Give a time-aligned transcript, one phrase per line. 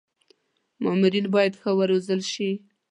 [0.83, 2.49] مامورین باید ښه و روزل شي.